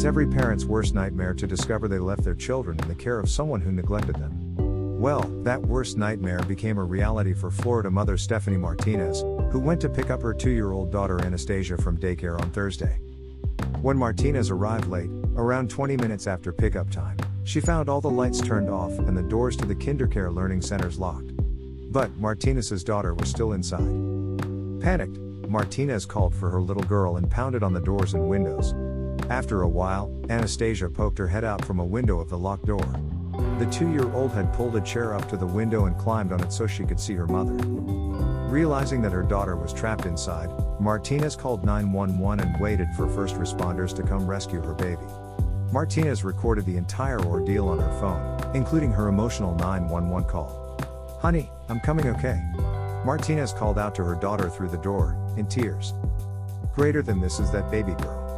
It's 0.00 0.06
every 0.06 0.26
parent's 0.26 0.64
worst 0.64 0.94
nightmare 0.94 1.34
to 1.34 1.46
discover 1.46 1.86
they 1.86 1.98
left 1.98 2.24
their 2.24 2.34
children 2.34 2.80
in 2.80 2.88
the 2.88 2.94
care 2.94 3.20
of 3.20 3.28
someone 3.28 3.60
who 3.60 3.70
neglected 3.70 4.16
them. 4.16 4.98
Well, 4.98 5.20
that 5.42 5.60
worst 5.60 5.98
nightmare 5.98 6.40
became 6.40 6.78
a 6.78 6.84
reality 6.84 7.34
for 7.34 7.50
Florida 7.50 7.90
mother 7.90 8.16
Stephanie 8.16 8.56
Martinez, 8.56 9.20
who 9.52 9.60
went 9.60 9.78
to 9.82 9.90
pick 9.90 10.08
up 10.08 10.22
her 10.22 10.32
two 10.32 10.52
year 10.52 10.72
old 10.72 10.90
daughter 10.90 11.20
Anastasia 11.20 11.76
from 11.76 11.98
daycare 11.98 12.40
on 12.40 12.50
Thursday. 12.50 12.98
When 13.82 13.98
Martinez 13.98 14.48
arrived 14.48 14.86
late, 14.86 15.10
around 15.36 15.68
20 15.68 15.98
minutes 15.98 16.26
after 16.26 16.50
pickup 16.50 16.88
time, 16.88 17.18
she 17.44 17.60
found 17.60 17.90
all 17.90 18.00
the 18.00 18.08
lights 18.08 18.40
turned 18.40 18.70
off 18.70 18.98
and 19.00 19.14
the 19.14 19.22
doors 19.22 19.54
to 19.58 19.66
the 19.66 19.74
kindercare 19.74 20.34
learning 20.34 20.62
centers 20.62 20.98
locked. 20.98 21.32
But 21.92 22.10
Martinez's 22.16 22.82
daughter 22.82 23.12
was 23.12 23.28
still 23.28 23.52
inside. 23.52 23.84
Panicked, 24.80 25.18
Martinez 25.46 26.06
called 26.06 26.34
for 26.34 26.48
her 26.48 26.62
little 26.62 26.84
girl 26.84 27.18
and 27.18 27.30
pounded 27.30 27.62
on 27.62 27.74
the 27.74 27.80
doors 27.82 28.14
and 28.14 28.30
windows. 28.30 28.72
After 29.30 29.62
a 29.62 29.68
while, 29.68 30.12
Anastasia 30.28 30.90
poked 30.90 31.16
her 31.18 31.28
head 31.28 31.44
out 31.44 31.64
from 31.64 31.78
a 31.78 31.84
window 31.84 32.18
of 32.18 32.28
the 32.28 32.36
locked 32.36 32.66
door. 32.66 32.84
The 33.60 33.68
two 33.70 33.92
year 33.92 34.12
old 34.12 34.32
had 34.32 34.52
pulled 34.52 34.74
a 34.74 34.80
chair 34.80 35.14
up 35.14 35.28
to 35.28 35.36
the 35.36 35.46
window 35.46 35.84
and 35.84 35.96
climbed 35.96 36.32
on 36.32 36.40
it 36.42 36.52
so 36.52 36.66
she 36.66 36.84
could 36.84 36.98
see 36.98 37.14
her 37.14 37.28
mother. 37.28 37.52
Realizing 38.50 39.00
that 39.02 39.12
her 39.12 39.22
daughter 39.22 39.54
was 39.54 39.72
trapped 39.72 40.04
inside, 40.04 40.50
Martinez 40.80 41.36
called 41.36 41.64
911 41.64 42.44
and 42.44 42.60
waited 42.60 42.88
for 42.96 43.08
first 43.08 43.36
responders 43.36 43.94
to 43.94 44.02
come 44.02 44.26
rescue 44.26 44.60
her 44.60 44.74
baby. 44.74 45.06
Martinez 45.70 46.24
recorded 46.24 46.66
the 46.66 46.76
entire 46.76 47.20
ordeal 47.20 47.68
on 47.68 47.78
her 47.78 48.00
phone, 48.00 48.56
including 48.56 48.90
her 48.90 49.06
emotional 49.06 49.54
911 49.54 50.28
call. 50.28 50.76
Honey, 51.20 51.48
I'm 51.68 51.78
coming 51.78 52.08
okay. 52.08 52.42
Martinez 53.04 53.52
called 53.52 53.78
out 53.78 53.94
to 53.94 54.02
her 54.02 54.16
daughter 54.16 54.50
through 54.50 54.70
the 54.70 54.78
door, 54.78 55.16
in 55.36 55.46
tears. 55.46 55.94
Greater 56.74 57.00
than 57.00 57.20
this 57.20 57.38
is 57.38 57.52
that 57.52 57.70
baby 57.70 57.92
girl. 57.92 58.29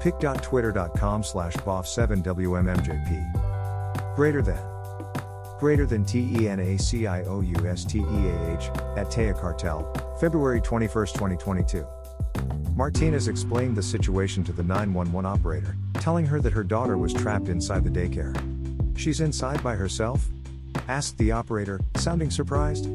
pic.twitter.com 0.00 1.22
slash 1.22 1.54
boff7wmmjp. 1.54 4.14
Greater 4.14 4.42
than. 4.42 4.58
Greater 5.58 5.86
than 5.86 6.04
T-E-N-A-C-I-O-U-S-T-E-A-H, 6.04 8.68
at 8.96 9.06
Taya 9.06 9.38
Cartel, 9.38 9.90
February 10.20 10.60
21, 10.60 11.06
2022. 11.06 11.86
Martinez 12.74 13.28
explained 13.28 13.74
the 13.74 13.82
situation 13.82 14.44
to 14.44 14.52
the 14.52 14.62
911 14.62 15.24
operator, 15.24 15.74
telling 15.94 16.26
her 16.26 16.40
that 16.40 16.52
her 16.52 16.62
daughter 16.62 16.98
was 16.98 17.14
trapped 17.14 17.48
inside 17.48 17.84
the 17.84 17.90
daycare. 17.90 18.36
She's 18.98 19.20
inside 19.20 19.62
by 19.62 19.76
herself? 19.76 20.28
asked 20.88 21.16
the 21.16 21.32
operator, 21.32 21.80
sounding 21.96 22.30
surprised. 22.30 22.90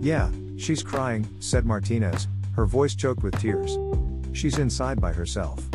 Yeah, 0.00 0.30
she's 0.56 0.82
crying, 0.82 1.26
said 1.40 1.66
Martinez, 1.66 2.28
her 2.54 2.64
voice 2.64 2.94
choked 2.94 3.24
with 3.24 3.36
tears. 3.40 3.76
She's 4.32 4.58
inside 4.58 5.00
by 5.00 5.12
herself. 5.12 5.68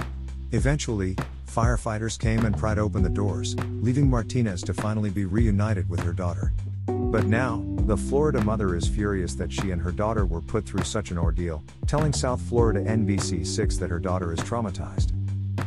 Eventually, 0.52 1.16
firefighters 1.47 2.17
came 2.17 2.44
and 2.44 2.58
pried 2.58 2.80
open 2.80 3.03
the 3.03 3.09
doors, 3.09 3.55
leaving 3.81 4.09
Martinez 4.09 4.64
to 4.64 4.73
finally 4.73 5.11
be 5.11 5.25
reunited 5.25 5.88
with 5.88 6.00
her 6.00 6.14
daughter. 6.14 6.53
But 6.88 7.28
now, 7.28 7.64
the 7.86 7.95
Florida 7.95 8.44
mother 8.44 8.75
is 8.75 8.88
furious 8.88 9.36
that 9.36 9.52
she 9.52 9.70
and 9.70 9.80
her 9.80 9.92
daughter 9.92 10.25
were 10.25 10.42
put 10.42 10.66
through 10.66 10.86
such 10.86 11.11
an 11.11 11.20
ordeal, 11.20 11.64
telling 11.86 12.14
South 12.14 12.42
Florida 12.42 12.83
NBC6 12.83 13.80
that 13.80 13.92
her 13.92 14.00
daughter 14.00 14.33
is 14.33 14.39
traumatized. 14.39 15.11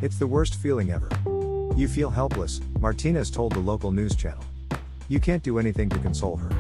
It's 0.03 0.19
the 0.19 0.27
worst 0.27 0.56
feeling 0.56 0.91
ever. 0.91 1.08
You 1.77 1.86
feel 1.86 2.10
helpless, 2.10 2.60
Martinez 2.80 3.30
told 3.30 3.53
the 3.53 3.60
local 3.60 3.92
news 3.92 4.16
channel. 4.16 4.44
You 5.08 5.20
can't 5.20 5.44
do 5.44 5.60
anything 5.60 5.91
to 5.91 5.98
console 6.00 6.36
her. 6.36 6.50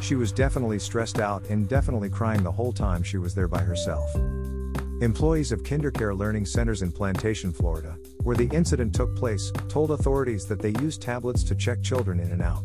She 0.00 0.14
was 0.14 0.30
definitely 0.30 0.78
stressed 0.78 1.18
out 1.18 1.42
and 1.50 1.68
definitely 1.68 2.10
crying 2.10 2.44
the 2.44 2.52
whole 2.52 2.72
time 2.72 3.02
she 3.02 3.18
was 3.18 3.34
there 3.34 3.48
by 3.48 3.60
herself. 3.60 4.14
Employees 5.02 5.52
of 5.52 5.62
KinderCare 5.62 6.16
Learning 6.16 6.46
Centers 6.46 6.80
in 6.80 6.90
Plantation, 6.90 7.52
Florida, 7.52 7.98
where 8.22 8.34
the 8.34 8.48
incident 8.56 8.94
took 8.94 9.14
place, 9.14 9.52
told 9.68 9.90
authorities 9.90 10.46
that 10.46 10.58
they 10.58 10.70
used 10.80 11.02
tablets 11.02 11.44
to 11.44 11.54
check 11.54 11.82
children 11.82 12.18
in 12.18 12.30
and 12.30 12.40
out. 12.40 12.64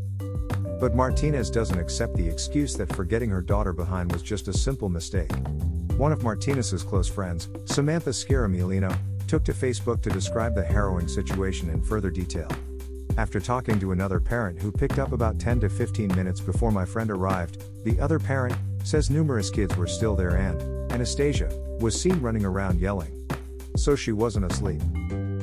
But 0.80 0.96
Martinez 0.96 1.52
doesn't 1.52 1.78
accept 1.78 2.16
the 2.16 2.26
excuse 2.26 2.74
that 2.76 2.96
forgetting 2.96 3.30
her 3.32 3.42
daughter 3.42 3.74
behind 3.74 4.14
was 4.14 4.22
just 4.22 4.48
a 4.48 4.54
simple 4.54 4.88
mistake. 4.88 5.30
One 5.98 6.14
of 6.14 6.24
Martinez's 6.24 6.84
close 6.84 7.10
friends, 7.10 7.50
Samantha 7.66 8.12
Scaramellino, 8.12 8.98
took 9.28 9.44
to 9.44 9.52
Facebook 9.52 10.02
to 10.04 10.10
describe 10.10 10.56
the 10.56 10.64
harrowing 10.64 11.10
situation 11.10 11.70
in 11.70 11.84
further 11.84 12.10
detail. 12.10 12.48
After 13.18 13.42
talking 13.42 13.78
to 13.82 13.92
another 13.92 14.22
parent 14.22 14.62
who 14.62 14.72
picked 14.72 15.00
up 15.00 15.12
about 15.12 15.38
10 15.38 15.60
to 15.60 15.70
15 15.70 16.08
minutes 16.16 16.40
before 16.40 16.72
my 16.72 16.86
friend 16.86 17.12
arrived, 17.12 17.62
the 17.84 18.00
other 18.00 18.20
parent 18.20 18.56
says 18.86 19.10
numerous 19.10 19.50
kids 19.50 19.76
were 19.76 19.86
still 19.86 20.16
there 20.16 20.38
and 20.38 20.81
Anastasia 20.92 21.50
was 21.80 22.00
seen 22.00 22.20
running 22.22 22.46
around 22.46 22.80
yelling. 22.80 23.26
So 23.78 23.96
she 23.96 24.12
wasn't 24.12 24.52
asleep. 24.52 24.82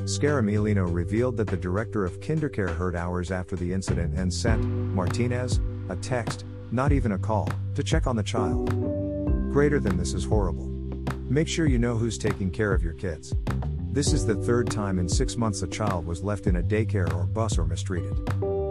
Scaramellino 0.05 0.87
revealed 0.93 1.37
that 1.39 1.49
the 1.49 1.57
director 1.57 2.05
of 2.05 2.21
KinderCare 2.21 2.75
heard 2.75 2.95
hours 2.95 3.31
after 3.31 3.57
the 3.57 3.73
incident 3.73 4.15
and 4.15 4.33
sent 4.33 4.63
Martinez 4.63 5.61
a 5.89 5.97
text, 5.97 6.45
not 6.71 6.93
even 6.93 7.13
a 7.13 7.19
call, 7.19 7.49
to 7.75 7.83
check 7.83 8.07
on 8.07 8.17
the 8.17 8.23
child. 8.23 8.71
Greater 9.53 9.81
than 9.81 9.97
this 9.97 10.13
is 10.13 10.25
horrible. 10.25 10.67
Make 11.29 11.49
sure 11.49 11.67
you 11.67 11.79
know 11.79 11.97
who's 11.97 12.19
taking 12.19 12.51
care 12.51 12.73
of 12.73 12.83
your 12.83 12.95
kids. 12.95 13.35
This 13.91 14.13
is 14.13 14.27
the 14.27 14.35
third 14.35 14.71
time 14.71 14.99
in 14.99 15.09
six 15.09 15.37
months 15.37 15.63
a 15.63 15.67
child 15.67 16.07
was 16.07 16.23
left 16.23 16.47
in 16.47 16.57
a 16.57 16.63
daycare 16.63 17.13
or 17.15 17.25
bus 17.25 17.59
or 17.59 17.67
mistreated. 17.67 18.17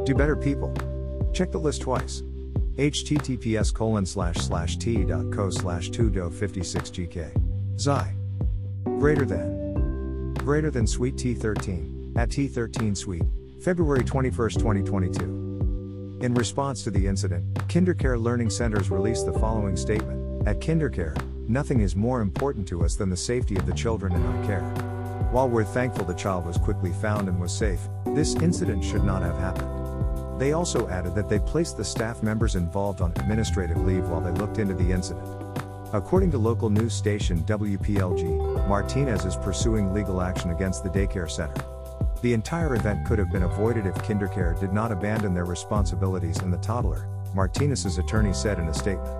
Do 0.05 0.13
better, 0.15 0.35
people. 0.35 0.73
Check 1.33 1.51
the 1.51 1.59
list 1.59 1.81
twice. 1.81 2.23
Https 2.77 3.73
colon 3.73 4.05
slash 4.05 4.37
slash 4.37 4.77
t.co 4.77 5.49
slash 5.49 5.89
2do56gk. 5.89 7.31
Xi. 7.79 8.13
Greater 8.99 9.25
than 9.25 10.33
greater 10.47 10.71
than 10.71 10.87
Sweet 10.87 11.17
T13, 11.17 12.17
at 12.17 12.29
T13 12.29 12.95
Sweet, 12.95 13.23
February 13.61 14.05
21, 14.05 14.51
2022. 14.51 16.19
In 16.21 16.33
response 16.33 16.85
to 16.85 16.89
the 16.89 17.05
incident, 17.05 17.53
KinderCare 17.67 18.17
Learning 18.17 18.49
Centers 18.49 18.89
released 18.89 19.25
the 19.25 19.33
following 19.33 19.75
statement 19.75 20.47
At 20.47 20.61
KinderCare, 20.61 21.21
nothing 21.49 21.81
is 21.81 21.97
more 21.97 22.21
important 22.21 22.65
to 22.69 22.85
us 22.85 22.95
than 22.95 23.09
the 23.09 23.17
safety 23.17 23.57
of 23.57 23.65
the 23.65 23.73
children 23.73 24.13
in 24.13 24.25
our 24.25 24.45
care. 24.45 24.61
While 25.31 25.49
we're 25.49 25.65
thankful 25.65 26.05
the 26.05 26.13
child 26.13 26.45
was 26.45 26.57
quickly 26.57 26.93
found 26.93 27.27
and 27.27 27.41
was 27.41 27.51
safe, 27.51 27.81
this 28.15 28.35
incident 28.35 28.85
should 28.85 29.03
not 29.03 29.23
have 29.23 29.37
happened. 29.37 29.86
They 30.37 30.53
also 30.53 30.87
added 30.87 31.15
that 31.15 31.29
they 31.29 31.39
placed 31.39 31.77
the 31.77 31.83
staff 31.83 32.21
members 32.21 32.55
involved 32.55 33.01
on 33.01 33.11
administrative 33.15 33.77
leave 33.77 34.07
while 34.07 34.21
they 34.21 34.31
looked 34.31 34.59
into 34.59 34.75
the 34.75 34.91
incident. 34.91 35.27
According 35.93 36.31
to 36.31 36.37
local 36.37 36.69
news 36.69 36.93
station 36.93 37.43
WPLG, 37.43 38.67
Martinez 38.67 39.25
is 39.25 39.35
pursuing 39.37 39.93
legal 39.93 40.21
action 40.21 40.51
against 40.51 40.83
the 40.83 40.89
daycare 40.89 41.29
center. 41.29 41.63
The 42.21 42.33
entire 42.33 42.75
event 42.75 43.07
could 43.07 43.19
have 43.19 43.31
been 43.31 43.43
avoided 43.43 43.85
if 43.85 43.95
KinderCare 43.95 44.59
did 44.59 44.73
not 44.73 44.91
abandon 44.91 45.33
their 45.33 45.45
responsibilities 45.45 46.39
in 46.41 46.51
the 46.51 46.57
toddler, 46.57 47.07
Martinez's 47.33 47.97
attorney 47.97 48.33
said 48.33 48.59
in 48.59 48.67
a 48.67 48.73
statement. 48.73 49.15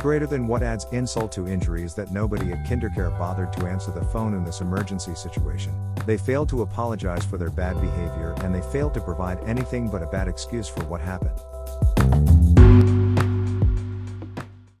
Greater 0.00 0.26
than 0.26 0.46
what 0.46 0.62
adds 0.62 0.86
insult 0.92 1.32
to 1.32 1.48
injury 1.48 1.82
is 1.82 1.94
that 1.94 2.12
nobody 2.12 2.52
at 2.52 2.64
KinderCare 2.64 3.16
bothered 3.18 3.52
to 3.54 3.66
answer 3.66 3.90
the 3.90 4.04
phone 4.04 4.34
in 4.34 4.44
this 4.44 4.60
emergency 4.60 5.14
situation. 5.14 5.72
They 6.08 6.16
failed 6.16 6.48
to 6.48 6.62
apologize 6.62 7.22
for 7.26 7.36
their 7.36 7.50
bad 7.50 7.78
behavior 7.82 8.34
and 8.38 8.54
they 8.54 8.62
failed 8.62 8.94
to 8.94 9.00
provide 9.02 9.44
anything 9.44 9.90
but 9.90 10.02
a 10.02 10.06
bad 10.06 10.26
excuse 10.26 10.66
for 10.66 10.82
what 10.84 11.02
happened. 11.02 12.37